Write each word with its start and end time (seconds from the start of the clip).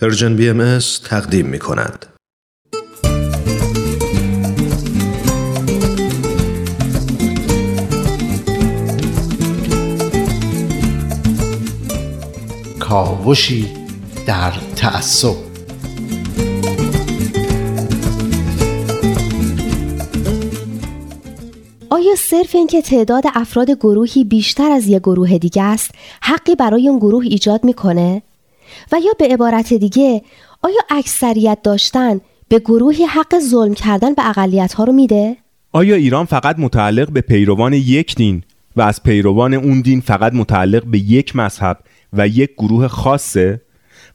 پرژن 0.00 0.36
بی 0.36 0.48
ام 0.48 0.78
تقدیم 1.04 1.46
می 1.46 1.58
کند. 1.58 2.06
کاوشی 12.80 13.68
در 14.26 14.52
تعصب 14.76 15.34
آیا 21.90 22.14
صرف 22.18 22.54
اینکه 22.54 22.82
تعداد 22.82 23.24
افراد 23.34 23.70
گروهی 23.70 24.24
بیشتر 24.24 24.70
از 24.70 24.86
یک 24.86 24.98
گروه 24.98 25.38
دیگه 25.38 25.62
است 25.62 25.90
حقی 26.22 26.54
برای 26.54 26.88
اون 26.88 26.98
گروه 26.98 27.24
ایجاد 27.24 27.64
می‌کنه 27.64 28.22
و 28.92 28.96
یا 29.04 29.12
به 29.18 29.28
عبارت 29.28 29.74
دیگه 29.74 30.22
آیا 30.62 30.80
اکثریت 30.90 31.58
داشتن 31.62 32.20
به 32.48 32.58
گروهی 32.58 33.04
حق 33.04 33.38
ظلم 33.38 33.74
کردن 33.74 34.14
به 34.14 34.28
اقلیت 34.28 34.72
ها 34.72 34.84
رو 34.84 34.92
میده؟ 34.92 35.36
آیا 35.72 35.94
ایران 35.94 36.24
فقط 36.24 36.58
متعلق 36.58 37.10
به 37.10 37.20
پیروان 37.20 37.72
یک 37.72 38.14
دین 38.14 38.42
و 38.76 38.82
از 38.82 39.02
پیروان 39.02 39.54
اون 39.54 39.80
دین 39.80 40.00
فقط 40.00 40.32
متعلق 40.32 40.84
به 40.84 40.98
یک 40.98 41.36
مذهب 41.36 41.78
و 42.12 42.28
یک 42.28 42.50
گروه 42.58 42.88
خاصه 42.88 43.60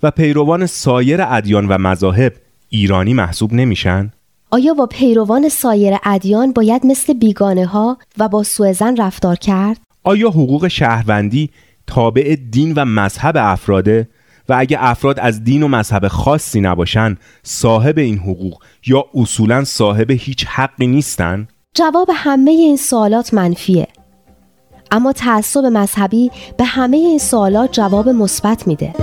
و 0.04 0.12
پیروان 0.12 0.66
سایر 0.66 1.22
ادیان 1.22 1.68
و 1.68 1.78
مذاهب 1.78 2.34
ایرانی 2.70 3.14
محسوب 3.14 3.54
نمیشن؟ 3.54 4.12
آیا 4.52 4.74
با 4.74 4.86
پیروان 4.86 5.50
سایر 5.50 5.98
ادیان 6.06 6.52
باید 6.52 6.86
مثل 6.86 7.14
بیگانه 7.14 7.66
ها 7.66 7.98
و 8.18 8.28
با 8.28 8.44
سوء 8.44 8.74
رفتار 8.98 9.36
کرد؟ 9.36 9.78
آیا 10.04 10.30
حقوق 10.30 10.68
شهروندی 10.68 11.50
تابع 11.88 12.36
دین 12.52 12.74
و 12.74 12.86
مذهب 12.86 13.38
افراده 13.38 14.08
و 14.50 14.56
اگه 14.58 14.78
افراد 14.80 15.20
از 15.20 15.44
دین 15.44 15.64
و 15.64 15.68
مذهب 15.68 16.08
خاصی 16.08 16.62
نباشن 16.62 17.18
صاحب 17.44 17.98
این 17.98 18.18
حقوق 18.18 18.64
یا 18.86 19.06
اصولا 19.16 19.64
صاحب 19.64 20.12
هیچ 20.12 20.46
حقی 20.48 20.88
نیستن؟ 20.88 21.48
جواب 21.74 22.10
همه 22.14 22.52
این 22.52 22.78
سوالات 22.78 23.34
منفیه 23.34 23.88
اما 24.92 25.14
تعصب 25.14 25.66
مذهبی 25.66 26.32
به 26.58 26.64
همه 26.64 26.98
این 26.98 27.20
سوالات 27.20 27.72
جواب 27.72 28.10
مثبت 28.10 28.68
میده 28.68 28.94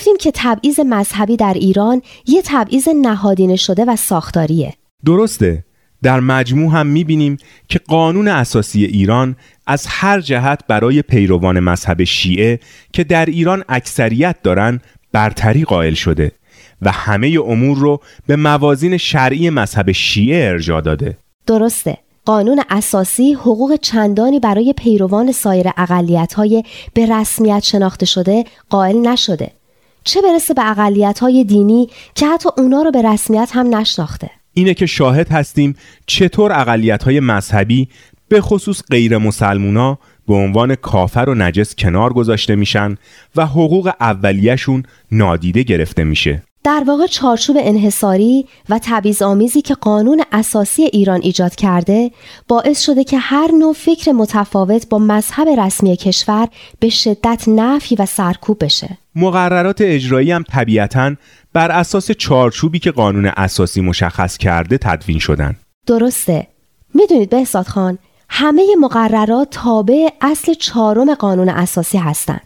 گفتیم 0.00 0.16
که 0.16 0.32
تبعیض 0.34 0.80
مذهبی 0.80 1.36
در 1.36 1.54
ایران 1.54 2.02
یه 2.26 2.42
تبعیض 2.44 2.88
نهادینه 3.02 3.56
شده 3.56 3.84
و 3.84 3.96
ساختاریه. 3.96 4.74
درسته. 5.04 5.64
در 6.02 6.20
مجموع 6.20 6.72
هم 6.72 6.86
می‌بینیم 6.86 7.36
که 7.68 7.78
قانون 7.78 8.28
اساسی 8.28 8.84
ایران 8.84 9.36
از 9.66 9.86
هر 9.88 10.20
جهت 10.20 10.60
برای 10.68 11.02
پیروان 11.02 11.60
مذهب 11.60 12.04
شیعه 12.04 12.60
که 12.92 13.04
در 13.04 13.26
ایران 13.26 13.64
اکثریت 13.68 14.36
دارن 14.42 14.80
برتری 15.12 15.64
قائل 15.64 15.94
شده 15.94 16.32
و 16.82 16.90
همه 16.90 17.38
امور 17.46 17.78
رو 17.78 18.00
به 18.26 18.36
موازین 18.36 18.96
شرعی 18.96 19.50
مذهب 19.50 19.92
شیعه 19.92 20.48
ارجا 20.48 20.80
داده. 20.80 21.18
درسته. 21.46 21.98
قانون 22.24 22.62
اساسی 22.70 23.32
حقوق 23.32 23.76
چندانی 23.76 24.40
برای 24.40 24.74
پیروان 24.76 25.32
سایر 25.32 25.66
اقلیت 25.76 26.34
های 26.34 26.64
به 26.94 27.06
رسمیت 27.06 27.62
شناخته 27.62 28.06
شده 28.06 28.44
قائل 28.70 28.96
نشده. 28.96 29.59
چه 30.04 30.22
برسه 30.22 30.54
به 30.54 30.70
اقلیت 30.70 31.18
های 31.18 31.44
دینی 31.44 31.88
که 32.14 32.26
حتی 32.26 32.48
اونا 32.58 32.82
رو 32.82 32.90
به 32.90 33.02
رسمیت 33.02 33.50
هم 33.52 33.76
نشناخته؟ 33.76 34.30
اینه 34.54 34.74
که 34.74 34.86
شاهد 34.86 35.28
هستیم 35.28 35.76
چطور 36.06 36.52
اقلیت 36.52 37.02
های 37.02 37.20
مذهبی 37.20 37.88
به 38.28 38.40
خصوص 38.40 38.82
غیر 38.90 39.18
مسلمونا 39.18 39.98
به 40.28 40.34
عنوان 40.34 40.74
کافر 40.74 41.24
و 41.28 41.34
نجس 41.34 41.74
کنار 41.74 42.12
گذاشته 42.12 42.54
میشن 42.54 42.96
و 43.36 43.46
حقوق 43.46 43.92
اولیهشون 44.00 44.82
نادیده 45.12 45.62
گرفته 45.62 46.04
میشه. 46.04 46.42
در 46.64 46.84
واقع 46.86 47.06
چارچوب 47.06 47.56
انحصاری 47.60 48.46
و 48.68 48.80
تبعیض 48.82 49.22
آمیزی 49.22 49.62
که 49.62 49.74
قانون 49.74 50.22
اساسی 50.32 50.82
ایران 50.82 51.20
ایجاد 51.22 51.54
کرده 51.54 52.10
باعث 52.48 52.84
شده 52.84 53.04
که 53.04 53.18
هر 53.18 53.50
نوع 53.52 53.72
فکر 53.72 54.12
متفاوت 54.12 54.88
با 54.88 54.98
مذهب 54.98 55.48
رسمی 55.48 55.96
کشور 55.96 56.48
به 56.80 56.88
شدت 56.88 57.44
نفی 57.46 57.94
و 57.94 58.06
سرکوب 58.06 58.64
بشه. 58.64 58.98
مقررات 59.14 59.80
اجرایی 59.80 60.32
هم 60.32 60.44
طبیعتا 60.48 61.14
بر 61.52 61.70
اساس 61.70 62.10
چارچوبی 62.10 62.78
که 62.78 62.90
قانون 62.90 63.26
اساسی 63.26 63.80
مشخص 63.80 64.36
کرده 64.36 64.78
تدوین 64.78 65.18
شدن. 65.18 65.56
درسته. 65.86 66.46
می‌دونید 66.94 67.30
بهزاد 67.30 67.66
خان 67.66 67.98
همه 68.28 68.66
مقررات 68.80 69.48
تابع 69.50 70.08
اصل 70.20 70.54
چهارم 70.54 71.14
قانون 71.14 71.48
اساسی 71.48 71.98
هستند 71.98 72.40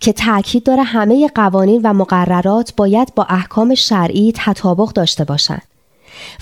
که 0.00 0.12
تاکید 0.12 0.62
داره 0.62 0.82
همه 0.82 1.28
قوانین 1.34 1.80
و 1.84 1.92
مقررات 1.92 2.72
باید 2.76 3.14
با 3.14 3.24
احکام 3.24 3.74
شرعی 3.74 4.32
تطابق 4.36 4.92
داشته 4.92 5.24
باشند 5.24 5.62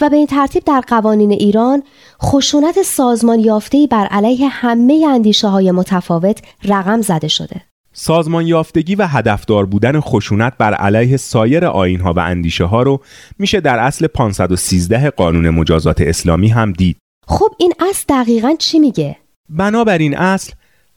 و 0.01 0.09
به 0.11 0.17
این 0.17 0.27
ترتیب 0.27 0.65
در 0.65 0.81
قوانین 0.81 1.33
ایران 1.33 1.83
خشونت 2.23 2.83
سازمان 2.83 3.41
یافته‌ای 3.41 3.87
بر 3.87 4.07
علیه 4.07 4.49
همه 4.49 5.07
اندیشه 5.09 5.49
های 5.49 5.71
متفاوت 5.71 6.43
رقم 6.65 7.03
زده 7.03 7.29
شده. 7.29 7.61
سازمان 7.97 8.47
یافتگی 8.47 8.95
و 8.95 9.07
هدفدار 9.07 9.67
بودن 9.67 10.01
خشونت 10.01 10.53
بر 10.59 10.75
علیه 10.75 11.17
سایر 11.17 11.65
آینها 11.65 12.13
و 12.13 12.19
اندیشه 12.19 12.65
ها 12.65 12.83
رو 12.83 13.01
میشه 13.39 13.61
در 13.61 13.79
اصل 13.79 14.07
513 14.07 15.11
قانون 15.11 15.51
مجازات 15.51 16.01
اسلامی 16.01 16.49
هم 16.49 16.73
دید. 16.73 16.97
خب 17.27 17.49
این 17.59 17.73
اصل 17.91 18.05
دقیقا 18.09 18.55
چی 18.59 18.79
میگه؟ 18.79 19.17
بنابراین 19.49 20.17
اصل 20.17 20.53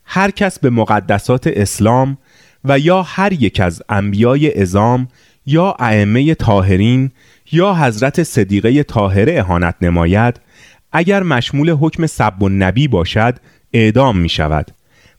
هر 0.06 0.32
کس 0.32 0.60
به 0.60 0.70
مقدسات 0.70 1.48
اسلام 1.48 2.18
و 2.66 2.80
یا 2.80 3.02
هر 3.02 3.34
یک 3.34 3.60
از 3.60 3.82
انبیای 3.90 4.62
ازام 4.62 5.08
یا 5.46 5.76
ائمه 5.80 6.34
طاهرین 6.34 7.12
یا 7.52 7.74
حضرت 7.74 8.24
صدیقه 8.24 8.84
طاهره 8.84 9.40
اهانت 9.40 9.76
نماید 9.82 10.40
اگر 10.92 11.24
مشمول 11.24 11.70
حکم 11.70 12.06
سب 12.06 12.44
و 12.44 12.50
نبی 12.50 12.88
باشد 12.88 13.36
اعدام 13.74 14.18
می 14.18 14.30
شود 14.30 14.72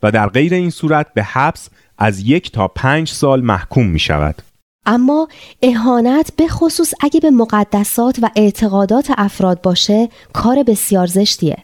و 0.03 0.11
در 0.11 0.29
غیر 0.29 0.55
این 0.55 0.71
صورت 0.71 1.07
به 1.15 1.23
حبس 1.23 1.69
از 1.99 2.21
یک 2.21 2.53
تا 2.53 2.69
پنج 2.69 3.09
سال 3.09 3.41
محکوم 3.41 3.87
می 3.87 3.99
شود. 3.99 4.43
اما 4.87 5.29
اهانت 5.63 6.33
به 6.37 6.49
خصوص 6.49 6.95
اگه 7.01 7.21
به 7.21 7.31
مقدسات 7.31 8.19
و 8.23 8.31
اعتقادات 8.37 9.11
افراد 9.17 9.61
باشه 9.61 10.09
کار 10.33 10.63
بسیار 10.63 11.07
زشتیه. 11.07 11.57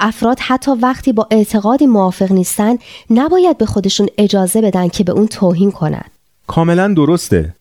افراد 0.00 0.38
حتی 0.40 0.70
وقتی 0.70 1.12
با 1.12 1.28
اعتقادی 1.30 1.86
موافق 1.86 2.32
نیستن 2.32 2.76
نباید 3.10 3.58
به 3.58 3.66
خودشون 3.66 4.08
اجازه 4.18 4.60
بدن 4.60 4.88
که 4.88 5.04
به 5.04 5.12
اون 5.12 5.26
توهین 5.26 5.70
کنن 5.70 6.04
کاملا 6.46 6.94
درسته 6.94 7.54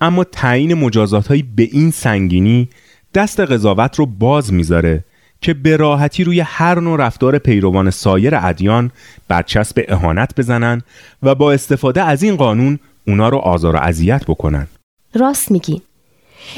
اما 0.00 0.24
تعیین 0.24 0.74
مجازات 0.74 1.32
به 1.32 1.68
این 1.72 1.90
سنگینی 1.90 2.68
دست 3.14 3.40
قضاوت 3.40 3.96
رو 3.96 4.06
باز 4.06 4.52
می‌ذاره 4.52 5.04
که 5.40 5.54
به 5.54 5.76
راحتی 5.76 6.24
روی 6.24 6.40
هر 6.40 6.80
نوع 6.80 6.98
رفتار 6.98 7.38
پیروان 7.38 7.90
سایر 7.90 8.34
ادیان 8.34 8.90
برچسب 9.28 9.84
اهانت 9.88 10.34
بزنن 10.36 10.82
و 11.22 11.34
با 11.34 11.52
استفاده 11.52 12.02
از 12.02 12.22
این 12.22 12.36
قانون 12.36 12.78
اونا 13.06 13.28
رو 13.28 13.38
آزار 13.38 13.76
و 13.76 13.78
اذیت 13.78 14.24
بکنن. 14.24 14.66
راست 15.14 15.50
میگین 15.50 15.80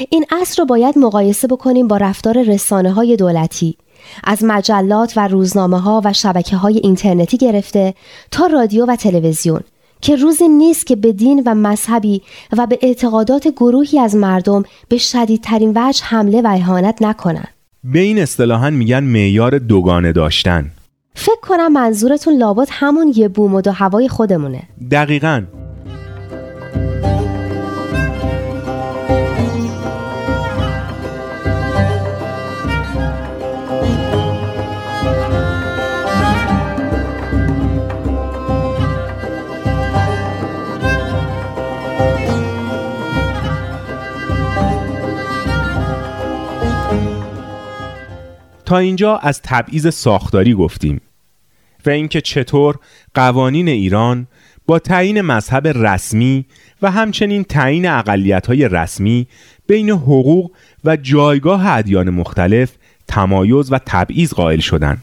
این 0.09 0.25
اصل 0.41 0.61
رو 0.61 0.65
باید 0.65 0.97
مقایسه 0.97 1.47
بکنیم 1.47 1.87
با 1.87 1.97
رفتار 1.97 2.43
رسانه 2.43 2.91
های 2.91 3.15
دولتی. 3.15 3.77
از 4.23 4.43
مجلات 4.43 5.13
و 5.15 5.27
روزنامه 5.27 5.79
ها 5.81 6.01
و 6.05 6.13
شبکه 6.13 6.55
های 6.55 6.77
اینترنتی 6.77 7.37
گرفته 7.37 7.93
تا 8.31 8.47
رادیو 8.47 8.85
و 8.85 8.95
تلویزیون 8.95 9.61
که 10.01 10.15
روزی 10.15 10.47
نیست 10.47 10.87
که 10.87 10.95
به 10.95 11.11
دین 11.11 11.43
و 11.45 11.55
مذهبی 11.55 12.21
و 12.57 12.67
به 12.67 12.79
اعتقادات 12.81 13.47
گروهی 13.47 13.99
از 13.99 14.15
مردم 14.15 14.63
به 14.89 14.97
شدیدترین 14.97 15.73
وجه 15.75 16.05
حمله 16.05 16.41
و 16.41 16.47
اهانت 16.47 17.01
نکنند. 17.01 17.52
به 17.85 17.99
این 17.99 18.19
اصطلاحا 18.19 18.69
میگن 18.69 19.03
معیار 19.03 19.57
دوگانه 19.57 20.11
داشتن. 20.11 20.71
فکر 21.15 21.39
کنم 21.41 21.73
منظورتون 21.73 22.37
لابد 22.37 22.67
همون 22.71 23.13
یه 23.15 23.27
بوم 23.27 23.55
و 23.55 23.61
دو 23.61 23.71
هوای 23.71 24.09
خودمونه. 24.09 24.63
دقیقاً 24.91 25.43
تا 48.73 48.79
اینجا 48.79 49.17
از 49.17 49.41
تبعیض 49.41 49.87
ساختاری 49.87 50.53
گفتیم 50.53 51.01
و 51.85 51.89
اینکه 51.89 52.21
چطور 52.21 52.79
قوانین 53.13 53.67
ایران 53.67 54.27
با 54.65 54.79
تعیین 54.79 55.21
مذهب 55.21 55.67
رسمی 55.67 56.45
و 56.81 56.91
همچنین 56.91 57.43
تعیین 57.43 57.85
های 58.47 58.67
رسمی 58.67 59.27
بین 59.67 59.89
حقوق 59.89 60.51
و 60.83 60.95
جایگاه 60.95 61.67
ادیان 61.67 62.09
مختلف 62.09 62.71
تمایز 63.07 63.71
و 63.71 63.79
تبعیض 63.85 64.33
قائل 64.33 64.59
شدند 64.59 65.01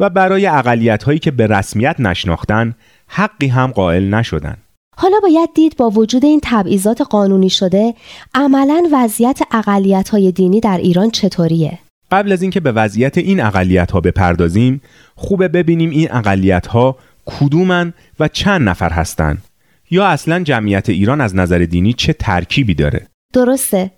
و 0.00 0.10
برای 0.10 0.46
اقلیت 0.46 1.02
هایی 1.02 1.18
که 1.18 1.30
به 1.30 1.46
رسمیت 1.46 2.00
نشناختن 2.00 2.74
حقی 3.06 3.46
هم 3.46 3.70
قائل 3.70 4.14
نشدند. 4.14 4.58
حالا 4.96 5.16
باید 5.22 5.50
دید 5.54 5.76
با 5.76 5.90
وجود 5.90 6.24
این 6.24 6.40
تبعیضات 6.42 7.00
قانونی 7.00 7.50
شده 7.50 7.94
عملا 8.34 8.82
وضعیت 8.92 9.40
اقلیت 9.50 10.08
های 10.08 10.32
دینی 10.32 10.60
در 10.60 10.78
ایران 10.78 11.10
چطوریه؟ 11.10 11.78
قبل 12.10 12.32
از 12.32 12.42
اینکه 12.42 12.60
به 12.60 12.72
وضعیت 12.72 13.18
این 13.18 13.40
اقلیت 13.40 13.90
ها 13.90 14.00
بپردازیم 14.00 14.80
خوبه 15.14 15.48
ببینیم 15.48 15.90
این 15.90 16.12
اقلیت 16.12 16.66
ها 16.66 16.96
کدومن 17.26 17.92
و 18.20 18.28
چند 18.28 18.68
نفر 18.68 18.90
هستند 18.90 19.42
یا 19.90 20.06
اصلا 20.06 20.42
جمعیت 20.42 20.88
ایران 20.88 21.20
از 21.20 21.36
نظر 21.36 21.58
دینی 21.58 21.92
چه 21.92 22.12
ترکیبی 22.12 22.74
داره؟ 22.74 23.06
درسته. 23.32 23.90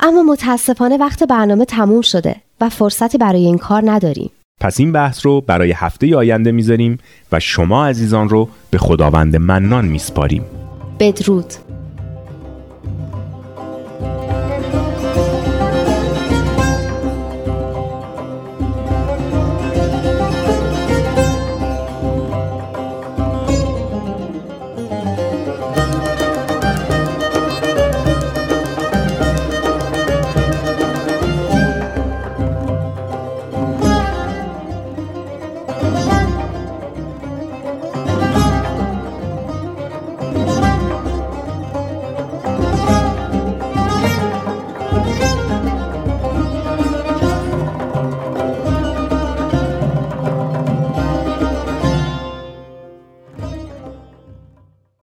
اما 0.00 0.22
متاسفانه 0.22 0.96
وقت 0.96 1.22
برنامه 1.22 1.64
تموم 1.64 2.00
شده 2.00 2.36
و 2.60 2.68
فرصتی 2.68 3.18
برای 3.18 3.44
این 3.44 3.58
کار 3.58 3.82
نداریم. 3.90 4.30
پس 4.60 4.80
این 4.80 4.92
بحث 4.92 5.26
رو 5.26 5.40
برای 5.40 5.72
هفته 5.72 6.16
آینده 6.16 6.52
می‌ذاریم 6.52 6.98
و 7.32 7.40
شما 7.40 7.86
عزیزان 7.86 8.28
رو 8.28 8.48
به 8.70 8.78
خداوند 8.78 9.36
منان 9.36 9.84
میسپاریم. 9.84 10.44
بدرود. 11.00 11.52